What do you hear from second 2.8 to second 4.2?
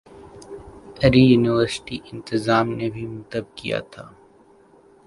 بھی متب کیا تھا